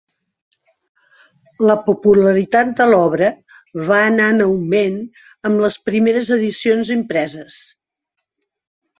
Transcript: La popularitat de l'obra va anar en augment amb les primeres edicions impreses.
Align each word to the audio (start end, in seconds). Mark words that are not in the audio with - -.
La 1.71 1.73
popularitat 1.89 2.71
de 2.79 2.87
l'obra 2.91 3.27
va 3.89 3.99
anar 4.05 4.29
en 4.35 4.41
augment 4.45 4.95
amb 5.49 5.61
les 5.67 5.77
primeres 5.91 6.31
edicions 6.37 6.91
impreses. 6.97 7.61